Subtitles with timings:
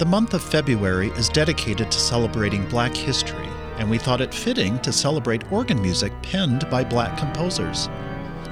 [0.00, 4.78] The month of February is dedicated to celebrating black history, and we thought it fitting
[4.78, 7.90] to celebrate organ music penned by black composers.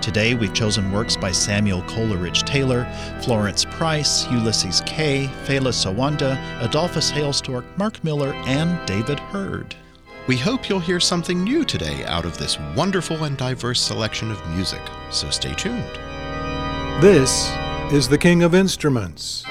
[0.02, 2.84] Today we've chosen works by Samuel Coleridge Taylor,
[3.22, 9.74] Florence Price, Ulysses Kay, Fela Sowande, Adolphus Hailstork, Mark Miller, and David Hurd.
[10.26, 14.46] We hope you'll hear something new today out of this wonderful and diverse selection of
[14.50, 15.82] music, so stay tuned.
[17.00, 17.50] This
[17.90, 19.46] is the King of Instruments.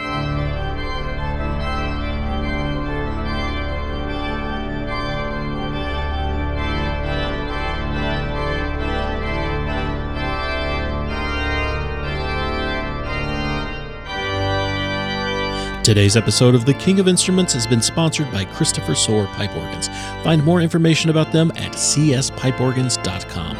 [15.88, 19.88] Today's episode of The King of Instruments has been sponsored by Christopher Soar Pipe Organs.
[20.22, 23.56] Find more information about them at cspipeorgans.com.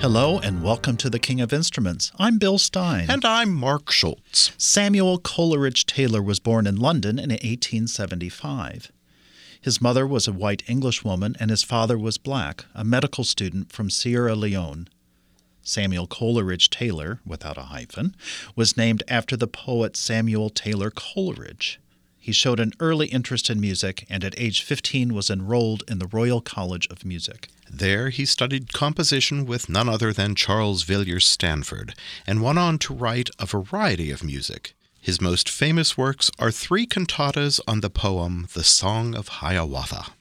[0.00, 2.12] Hello and welcome to the King of Instruments.
[2.18, 3.10] I'm Bill Stein.
[3.10, 4.52] And I'm Mark Schultz.
[4.56, 8.90] Samuel Coleridge Taylor was born in London in 1875.
[9.62, 13.90] His mother was a white Englishwoman and his father was black, a medical student from
[13.90, 14.88] Sierra Leone.
[15.62, 18.16] Samuel Coleridge Taylor, without a hyphen,
[18.56, 21.78] was named after the poet Samuel Taylor Coleridge.
[22.18, 26.08] He showed an early interest in music and at age 15 was enrolled in the
[26.08, 27.48] Royal College of Music.
[27.70, 31.94] There he studied composition with none other than Charles Villiers Stanford
[32.26, 34.74] and went on to write a variety of music.
[35.02, 40.12] His most famous works are three cantatas on the poem The Song of Hiawatha.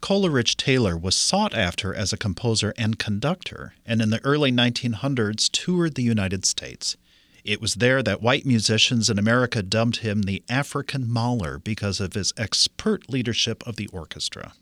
[0.00, 5.50] Coleridge Taylor was sought after as a composer and conductor, and in the early 1900s
[5.50, 6.96] toured the United States.
[7.42, 12.12] It was there that white musicians in America dubbed him the African Mahler because of
[12.12, 14.52] his expert leadership of the orchestra.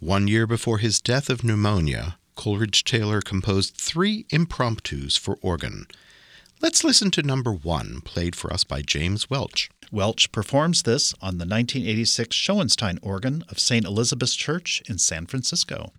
[0.00, 5.86] One year before his death of pneumonia, Coleridge Taylor composed three impromptus for organ.
[6.64, 9.68] Let's listen to number one, played for us by James Welch.
[9.92, 13.84] Welch performs this on the 1986 Schoenstein organ of St.
[13.84, 15.92] Elizabeth's Church in San Francisco.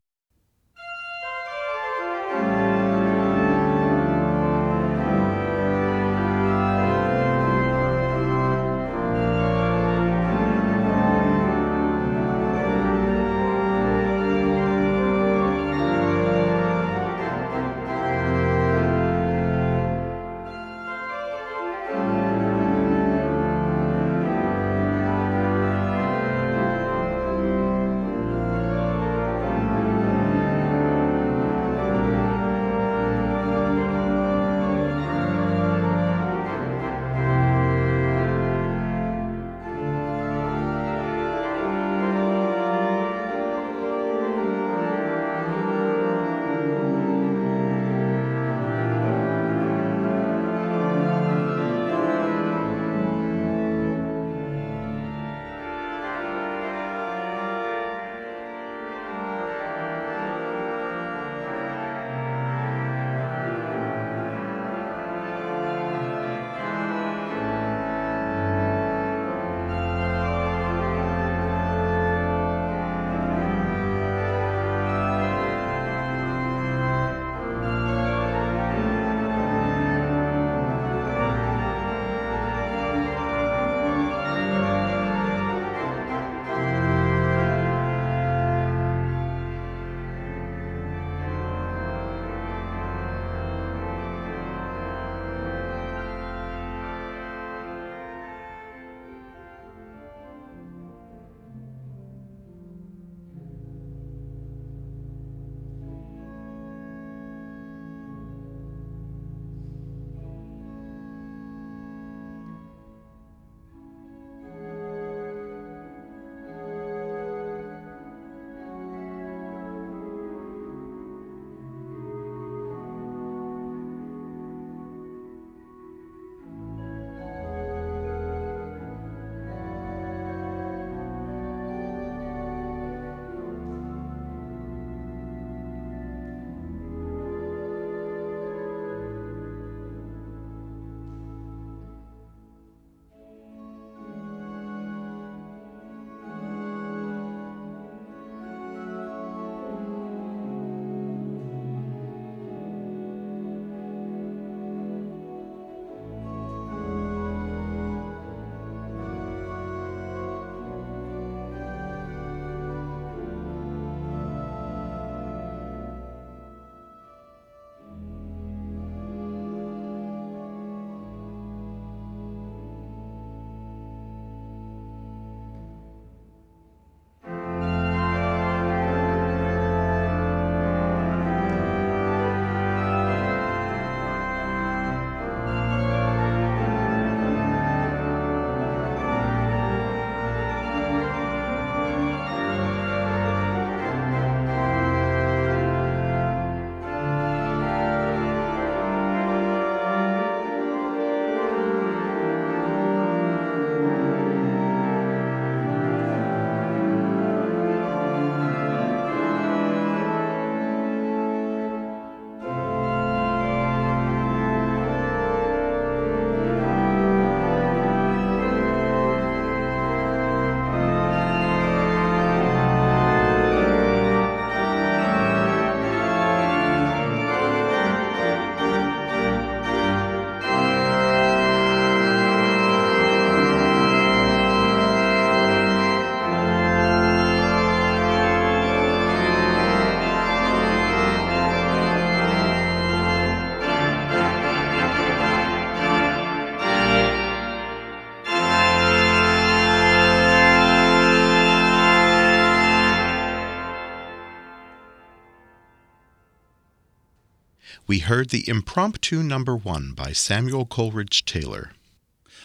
[257.96, 261.72] We heard the impromptu number one by Samuel Coleridge Taylor.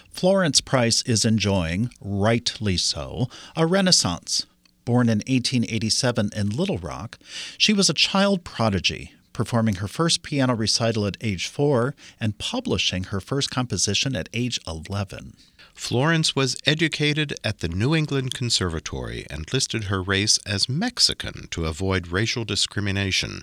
[0.08, 3.26] Florence Price is enjoying, rightly so,
[3.56, 4.46] a renaissance.
[4.84, 7.18] Born in 1887 in Little Rock,
[7.58, 13.02] she was a child prodigy, performing her first piano recital at age four and publishing
[13.10, 15.34] her first composition at age 11.
[15.74, 21.66] Florence was educated at the New England Conservatory and listed her race as Mexican to
[21.66, 23.42] avoid racial discrimination.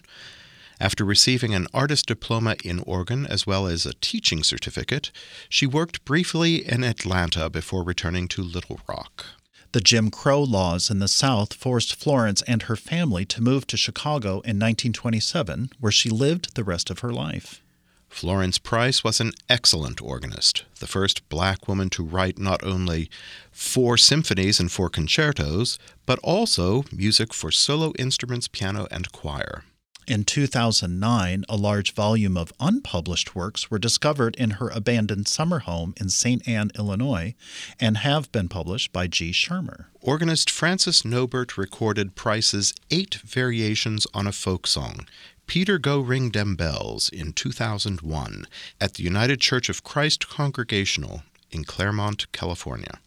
[0.79, 5.11] After receiving an artist diploma in organ as well as a teaching certificate,
[5.49, 9.25] she worked briefly in Atlanta before returning to Little Rock.
[9.71, 13.77] The Jim Crow laws in the South forced Florence and her family to move to
[13.77, 17.63] Chicago in 1927, where she lived the rest of her life.
[18.07, 23.09] Florence Price was an excellent organist, the first black woman to write not only
[23.51, 29.63] four symphonies and four concertos, but also music for solo instruments, piano, and choir.
[30.07, 35.93] In 2009, a large volume of unpublished works were discovered in her abandoned summer home
[35.99, 36.47] in St.
[36.47, 37.35] Anne, Illinois,
[37.77, 39.33] and have been published by G.
[39.33, 39.89] Schirmer.
[39.99, 45.05] Organist Frances Nobert recorded Price's eight variations on a folk song,
[45.45, 48.47] Peter Go Ring Dem Bells, in 2001
[48.79, 52.99] at the United Church of Christ Congregational in Claremont, California.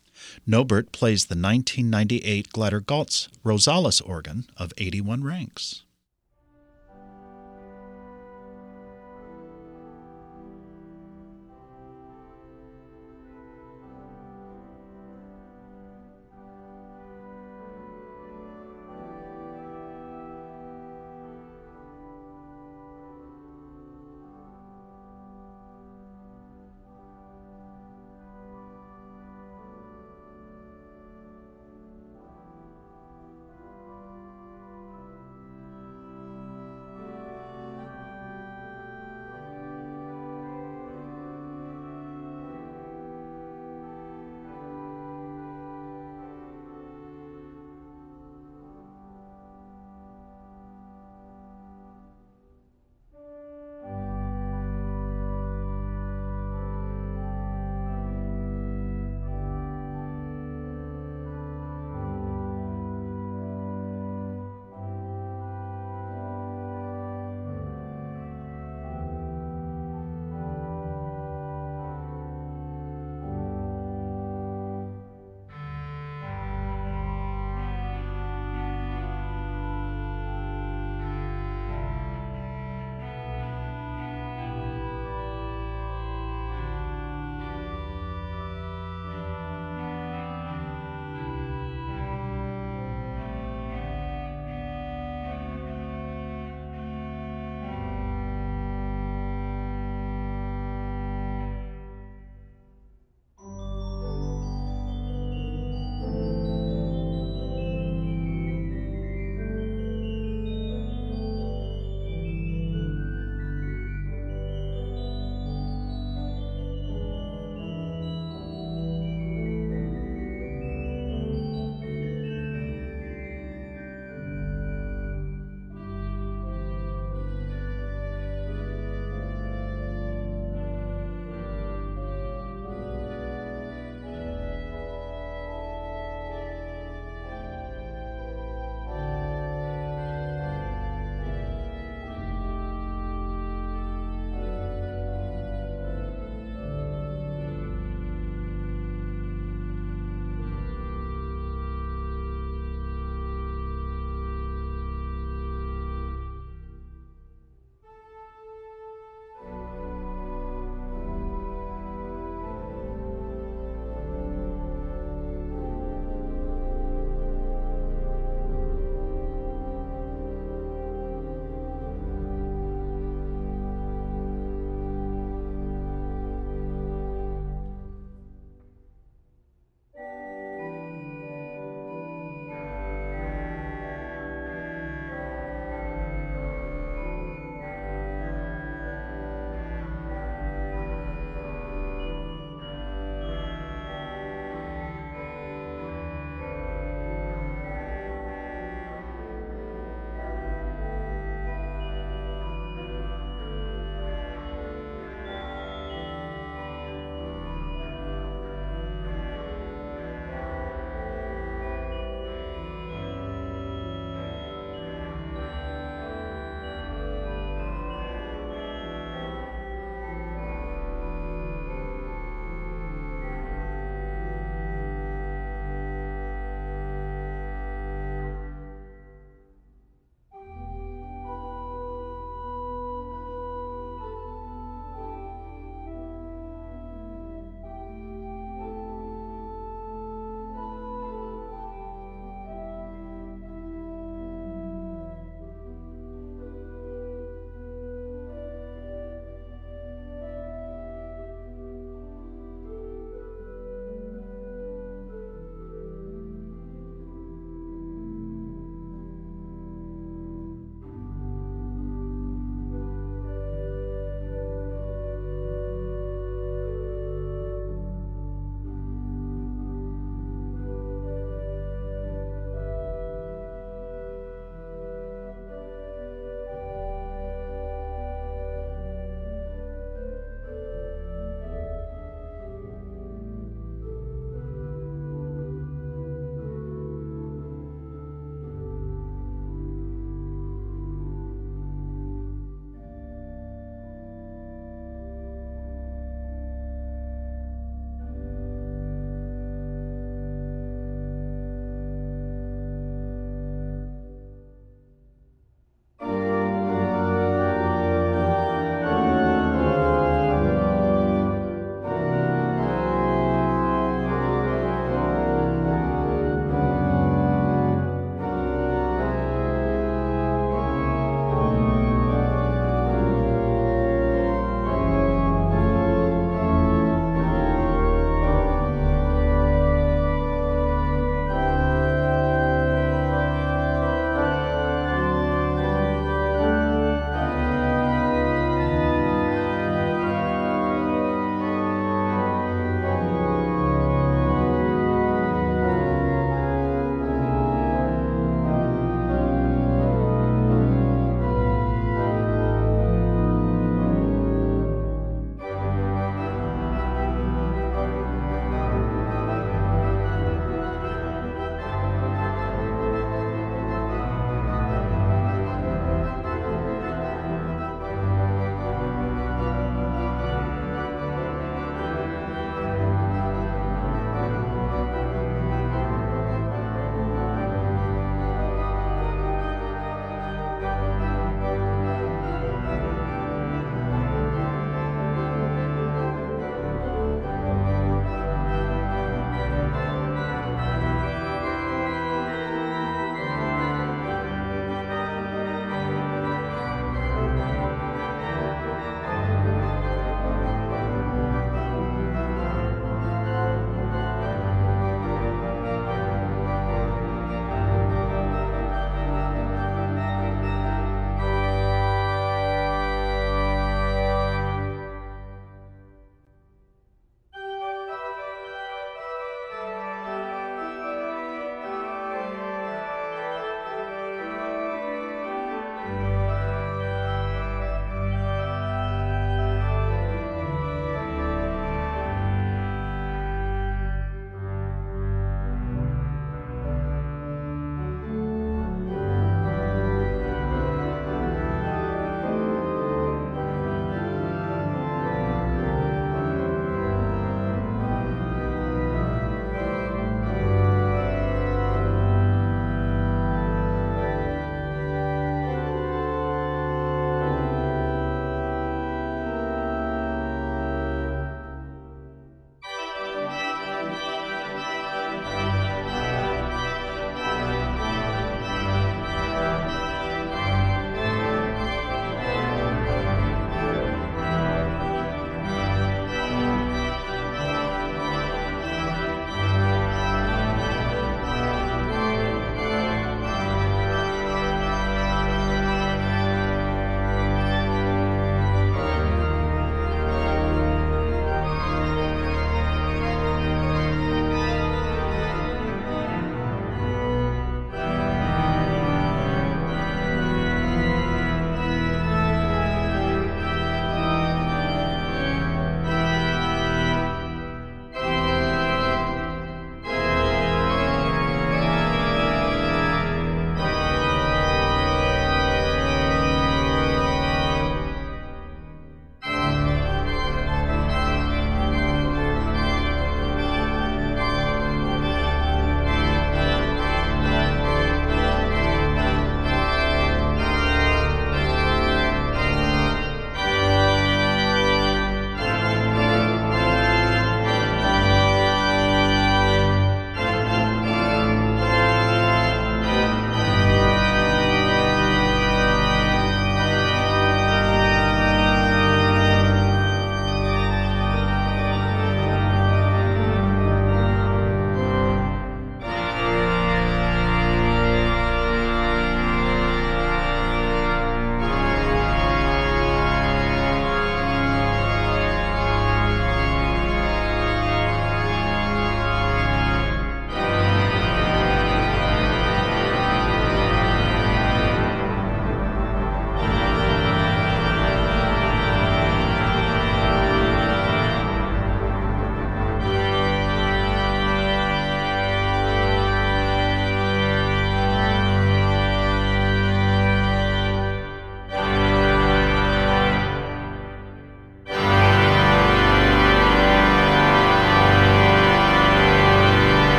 [0.46, 5.82] Nobert plays the 1998 Glatter-Götz Rosales organ of 81 ranks.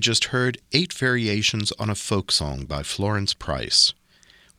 [0.00, 3.92] We just heard eight variations on a folk song by Florence Price.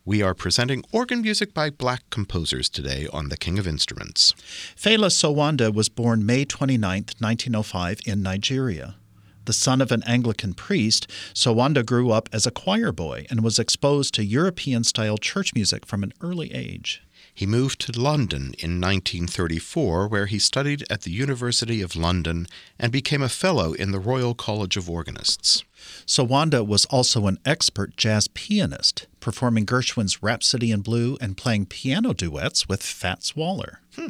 [0.05, 4.35] We are presenting organ music by black composers today on The King of Instruments.
[4.77, 8.97] Fela Sowande was born May 29, 1905, in Nigeria.
[9.45, 13.57] The son of an Anglican priest, Sowande grew up as a choir boy and was
[13.57, 17.01] exposed to European style church music from an early age.
[17.33, 22.91] He moved to London in 1934, where he studied at the University of London and
[22.91, 25.63] became a fellow in the Royal College of Organists.
[26.05, 32.13] Sowande was also an expert jazz pianist, performing Gershwin's Rhapsody in Blue and playing piano
[32.13, 33.79] duets with Fats Waller.
[33.95, 34.07] Hmm.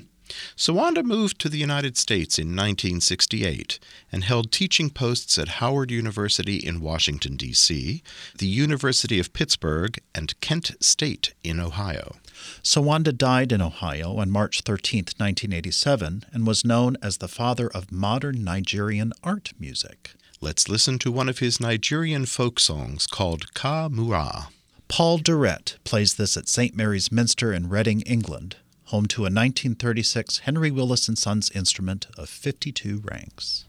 [0.56, 3.80] Sowande moved to the United States in 1968
[4.12, 8.04] and held teaching posts at Howard University in Washington, D.C.,
[8.38, 12.16] the University of Pittsburgh, and Kent State in Ohio.
[12.64, 17.92] Sowande died in Ohio on March 13, 1987, and was known as the father of
[17.92, 20.16] modern Nigerian art music.
[20.40, 24.48] Let's listen to one of his Nigerian folk songs called Ka Mura.
[24.88, 26.76] Paul Durrett plays this at St.
[26.76, 28.58] Mary's Minster in Reading, England,
[28.92, 33.64] home to a 1936 Henry Willis & Sons instrument of 52 ranks.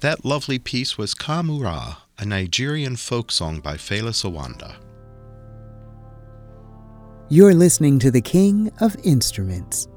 [0.00, 4.76] That lovely piece was Kamura, a Nigerian folk song by Fela Sowande.
[7.28, 9.88] You're listening to the King of Instruments.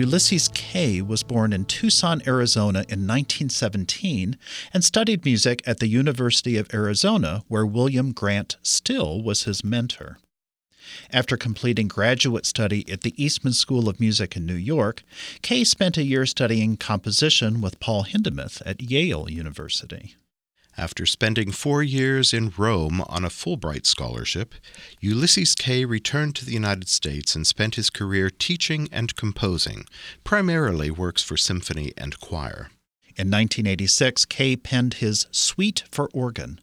[0.00, 4.38] Ulysses Kay was born in Tucson, Arizona in 1917
[4.72, 10.18] and studied music at the University of Arizona, where William Grant Still was his mentor.
[11.12, 15.02] After completing graduate study at the Eastman School of Music in New York,
[15.42, 20.16] Kay spent a year studying composition with Paul Hindemith at Yale University.
[20.76, 24.54] After spending four years in Rome on a Fulbright scholarship,
[25.00, 29.84] Ulysses Kay returned to the United States and spent his career teaching and composing,
[30.24, 32.70] primarily works for symphony and choir.
[33.16, 36.60] In 1986, Kay penned his Suite for Organ.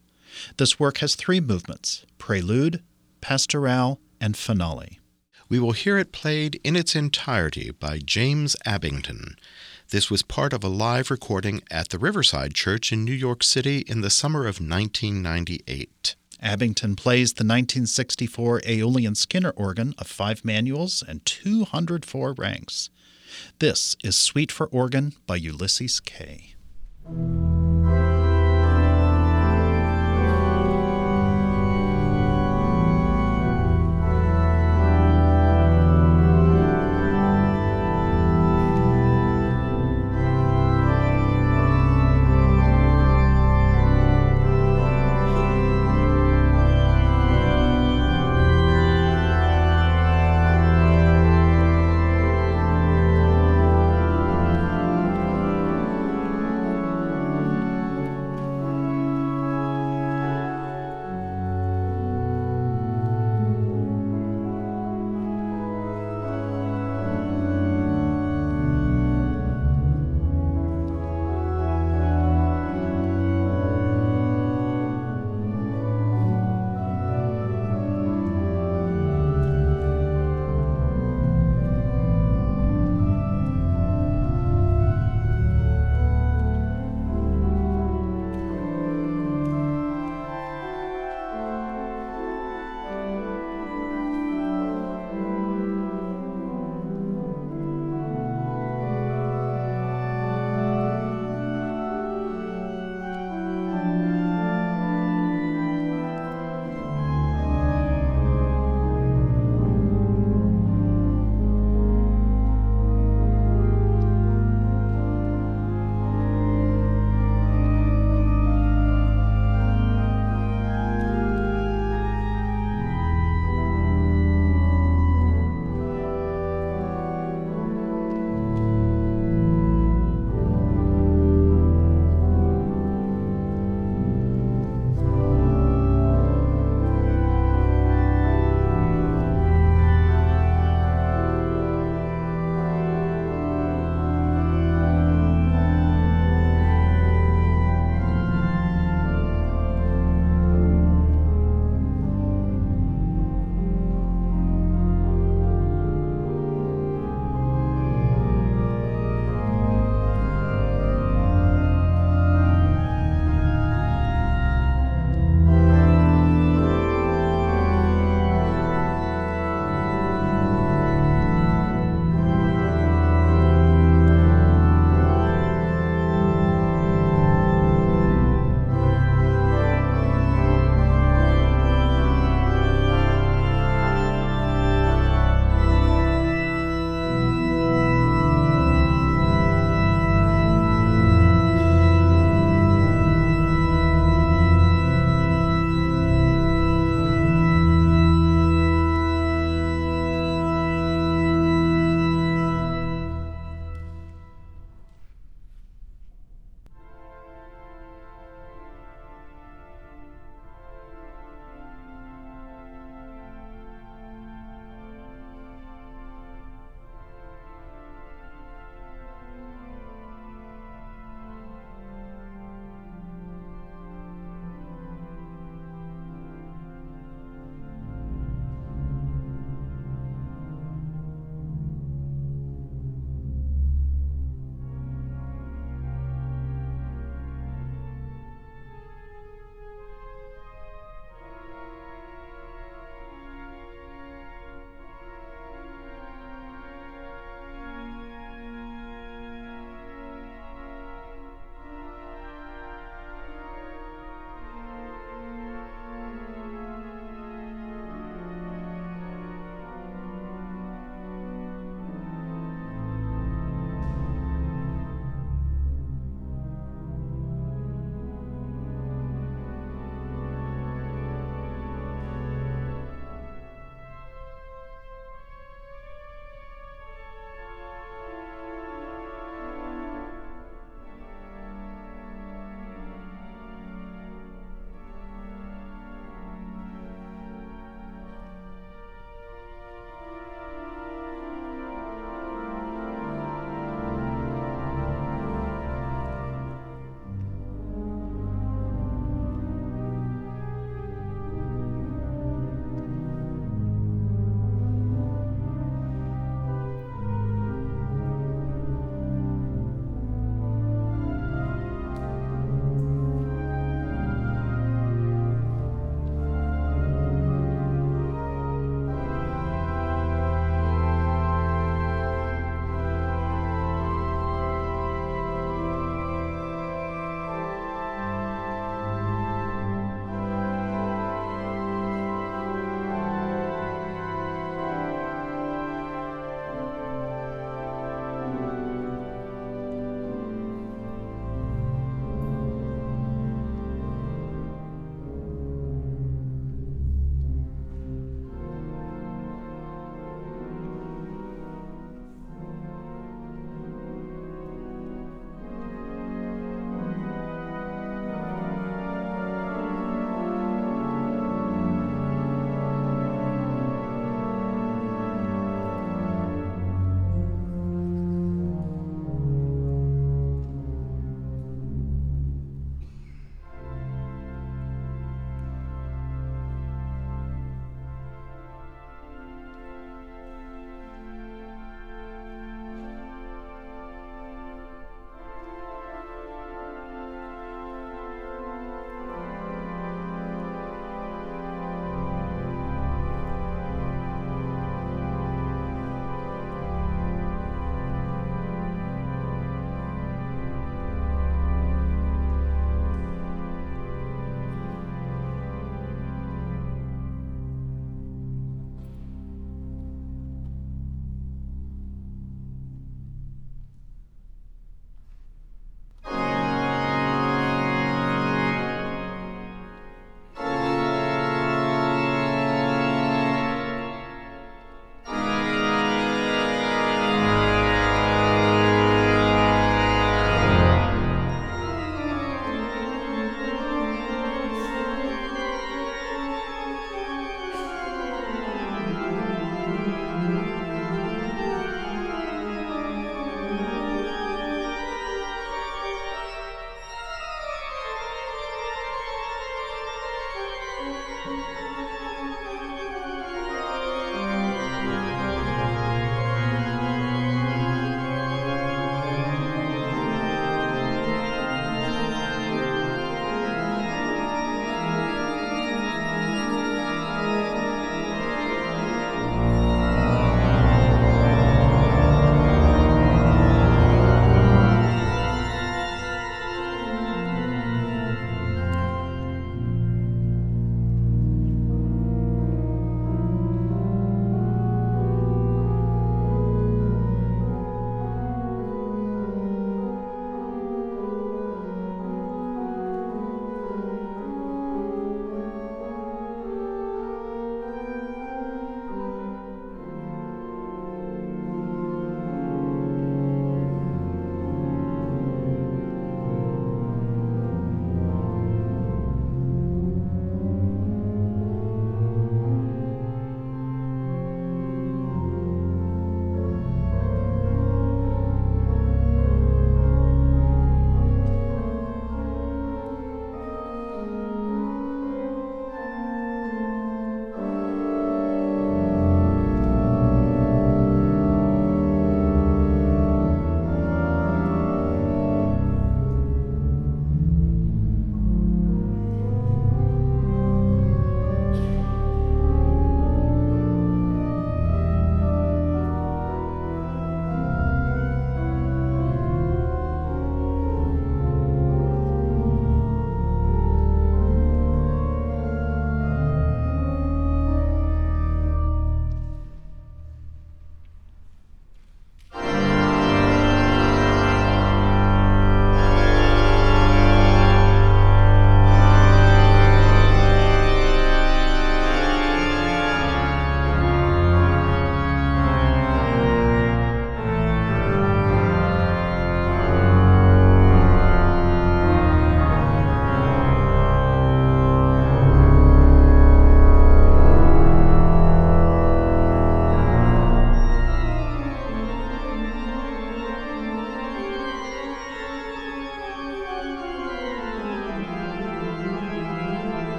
[0.56, 2.82] This work has three movements prelude,
[3.20, 4.98] pastoral, and finale.
[5.48, 9.36] We will hear it played in its entirety by James Abbington.
[9.90, 13.78] This was part of a live recording at the Riverside Church in New York City
[13.86, 16.14] in the summer of 1998.
[16.42, 22.90] Abbington plays the 1964 Aeolian Skinner organ of five manuals and 204 ranks.
[23.60, 26.54] This is Suite for Organ by Ulysses Kay.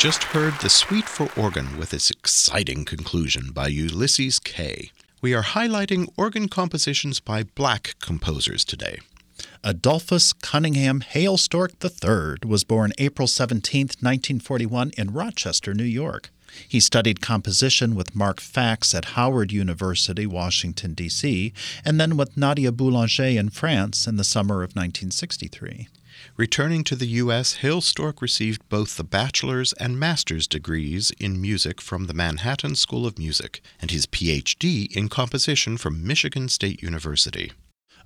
[0.00, 4.92] Just heard The Suite for Organ with its exciting conclusion by Ulysses Kay.
[5.20, 9.00] We are highlighting organ compositions by black composers today.
[9.62, 16.30] Adolphus Cunningham Hailstork III was born April 17, 1941, in Rochester, New York.
[16.66, 21.52] He studied composition with Mark Fax at Howard University, Washington, D.C.,
[21.84, 25.88] and then with Nadia Boulanger in France in the summer of 1963.
[26.36, 32.06] Returning to the U.S., Hailstork received both the bachelor's and master's degrees in music from
[32.06, 34.90] the Manhattan School of Music and his Ph.D.
[34.94, 37.52] in composition from Michigan State University.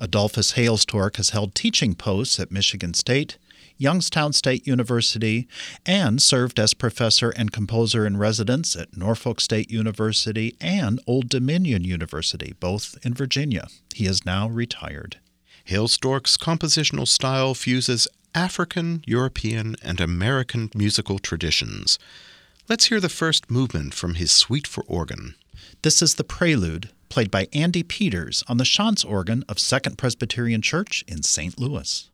[0.01, 3.39] Adolphus Hailstork has held teaching posts at Michigan State,
[3.77, 5.49] Youngstown State University,
[5.85, 11.85] and served as professor and composer in residence at Norfolk State University and Old Dominion
[11.85, 13.69] University, both in Virginia.
[13.95, 15.19] He is now retired.
[15.65, 21.99] Hailstork's compositional style fuses African, European, and American musical traditions.
[22.69, 25.35] Let's hear the first movement from his Suite for Organ.
[25.83, 30.63] This is the prelude, played by Andy Peters on the Schantz organ of Second Presbyterian
[30.63, 31.59] Church in St.
[31.59, 32.11] Louis.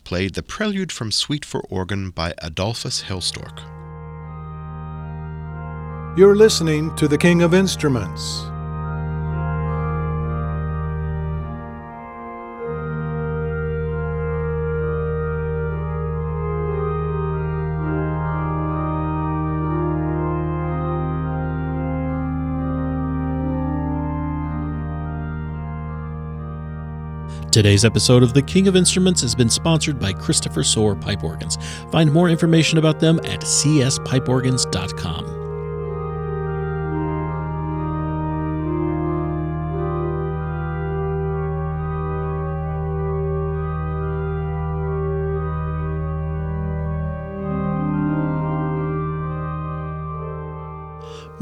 [0.00, 3.58] Played the prelude from Suite for Organ by Adolphus Hailstork.
[6.16, 8.51] You're listening to the King of Instruments.
[27.52, 31.58] Today's episode of The King of Instruments has been sponsored by Christopher Soar Pipe Organs.
[31.90, 35.31] Find more information about them at cspipeorgans.com.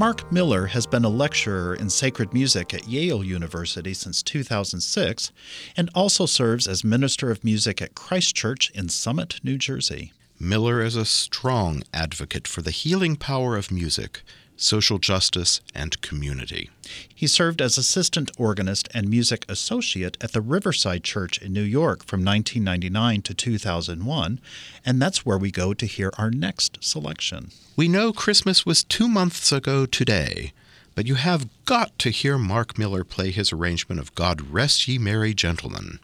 [0.01, 5.30] Mark Miller has been a lecturer in sacred music at Yale University since 2006
[5.76, 10.14] and also serves as minister of music at Christ Church in Summit, New Jersey.
[10.38, 14.22] Miller is a strong advocate for the healing power of music,
[14.61, 16.71] social justice, and community.
[17.13, 22.05] He served as assistant organist and music associate at the Riverside Church in New York
[22.05, 24.41] from 1999 to 2001,
[24.85, 27.51] and that's where we go to hear our next selection.
[27.75, 30.53] We know Christmas was two months ago today,
[30.95, 34.99] but you have got to hear Mark Miller play his arrangement of God Rest Ye
[34.99, 36.01] Merry Gentlemen.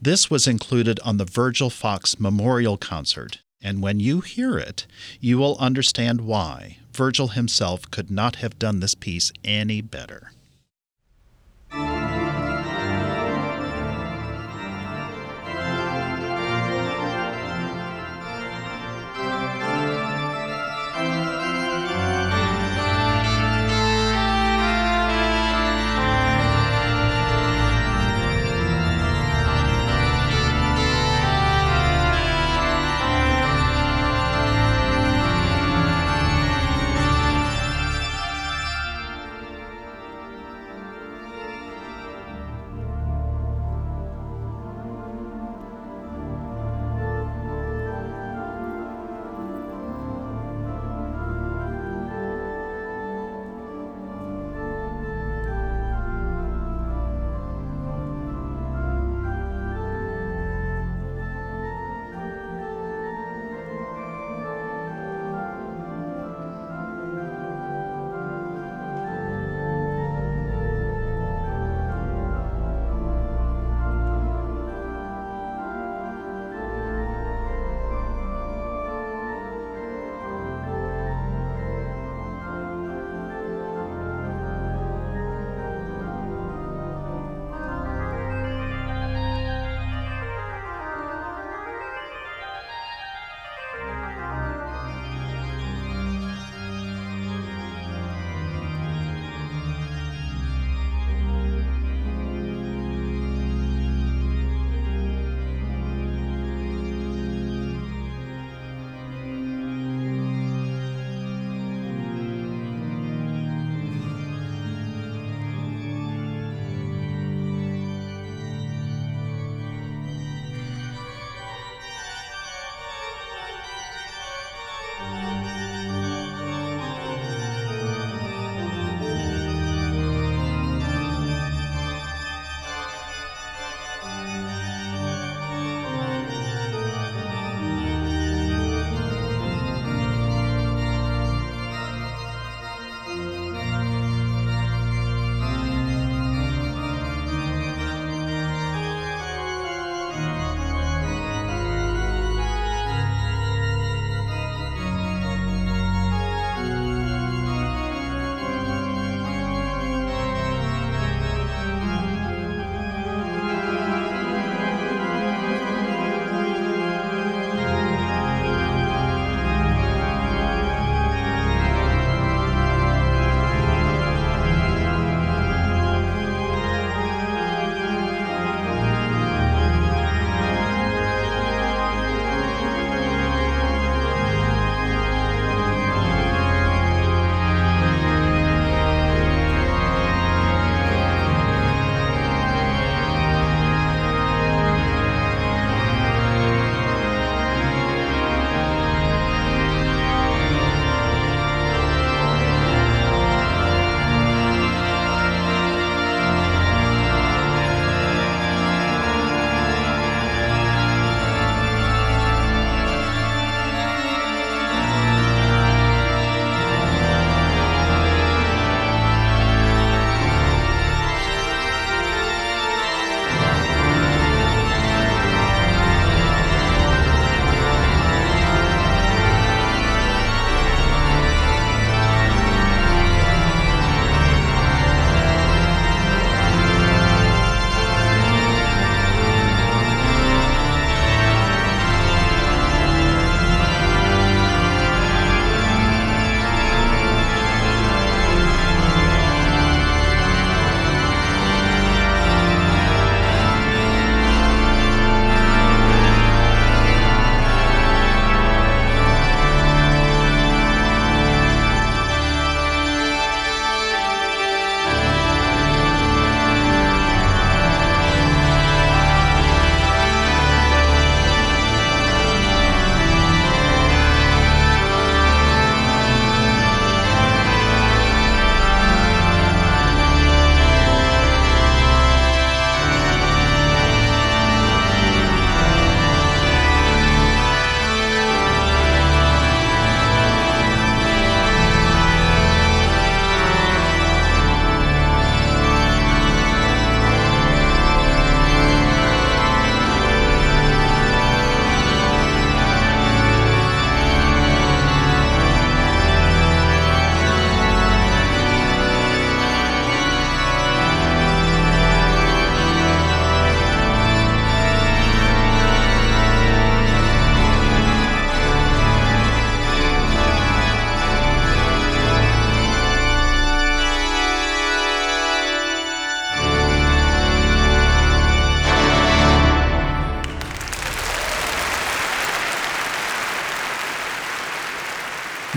[0.00, 4.86] This was included on the Virgil Fox Memorial Concert, and when you hear it,
[5.20, 10.32] you will understand why Virgil himself could not have done this piece any better.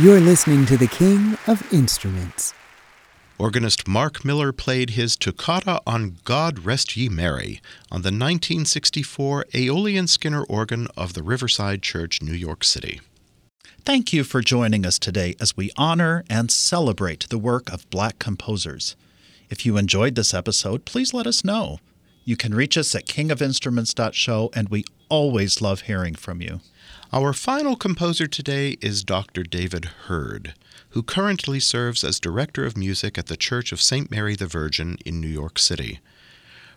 [0.10, 2.55] You're listening to the King of Instruments.
[3.38, 10.07] Organist Mark Miller played his Toccata on God Rest Ye Merry on the 1964 Aeolian
[10.07, 13.01] Skinner organ of the Riverside Church, New York City.
[13.86, 18.18] Thank you for joining us today as we honor and celebrate the work of black
[18.18, 18.95] composers.
[19.51, 21.78] If you enjoyed this episode, please let us know.
[22.30, 26.59] You can reach us at kingofinstruments.show, and we always love hearing from you.
[27.11, 29.41] Our final composer today is Dr.
[29.41, 30.53] David Hurd,
[30.89, 34.11] who currently serves as Director of Music at the Church of St.
[34.11, 36.01] Mary the Virgin in New York City.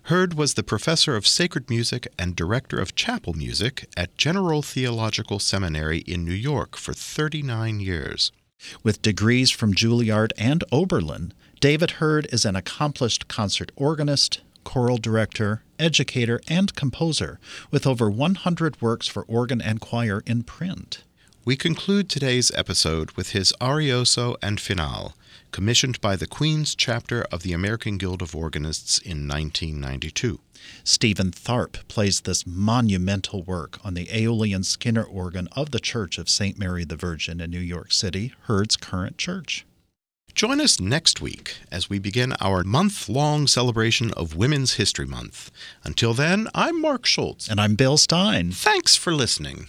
[0.05, 5.38] Hurd was the professor of sacred music and director of chapel music at General Theological
[5.38, 8.32] Seminary in New York for 39 years.
[8.82, 15.62] With degrees from Juilliard and Oberlin, David Hurd is an accomplished concert organist, choral director,
[15.78, 17.38] educator, and composer,
[17.70, 21.02] with over 100 works for organ and choir in print.
[21.44, 25.10] We conclude today's episode with his Arioso and Finale,
[25.50, 30.38] commissioned by the Queen's chapter of the American Guild of Organists in 1992.
[30.84, 36.28] Stephen Tharp plays this monumental work on the Aeolian Skinner organ of the Church of
[36.28, 36.58] St.
[36.58, 39.66] Mary the Virgin in New York City, Hurd's current church.
[40.35, 45.51] Join us next week as we begin our month long celebration of Women's History Month.
[45.85, 47.49] Until then, I'm Mark Schultz.
[47.49, 48.51] And I'm Bill Stein.
[48.51, 49.66] Thanks for listening.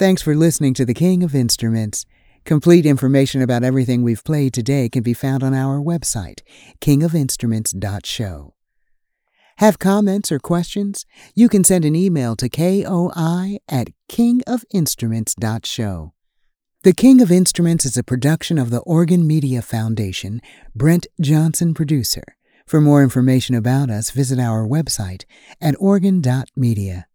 [0.00, 2.06] Thanks for listening to The King of Instruments.
[2.46, 6.40] Complete information about everything we've played today can be found on our website,
[6.80, 8.54] kingofinstruments.show.
[9.58, 11.04] Have comments or questions?
[11.34, 16.12] You can send an email to koi at kingofinstruments.show.
[16.82, 20.40] The King of Instruments is a production of the Organ Media Foundation,
[20.74, 22.24] Brent Johnson producer.
[22.64, 25.24] For more information about us, visit our website
[25.60, 27.06] at organ.media.